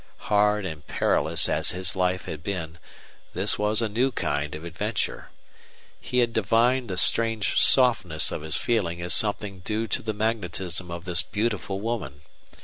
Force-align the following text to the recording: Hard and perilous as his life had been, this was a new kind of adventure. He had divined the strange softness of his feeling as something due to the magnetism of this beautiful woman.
Hard 0.31 0.65
and 0.65 0.87
perilous 0.87 1.47
as 1.47 1.69
his 1.69 1.95
life 1.95 2.25
had 2.25 2.41
been, 2.41 2.79
this 3.35 3.59
was 3.59 3.83
a 3.83 3.87
new 3.87 4.11
kind 4.11 4.55
of 4.55 4.63
adventure. 4.63 5.29
He 5.99 6.17
had 6.25 6.33
divined 6.33 6.89
the 6.89 6.97
strange 6.97 7.55
softness 7.59 8.31
of 8.31 8.41
his 8.41 8.55
feeling 8.55 8.99
as 8.99 9.13
something 9.13 9.59
due 9.59 9.85
to 9.89 10.01
the 10.01 10.13
magnetism 10.15 10.89
of 10.89 11.05
this 11.05 11.21
beautiful 11.21 11.81
woman. 11.81 12.21